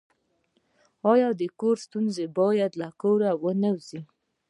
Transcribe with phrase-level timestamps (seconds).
[1.11, 4.01] آیا د کور ستونزه باید له کوره ونه وځي؟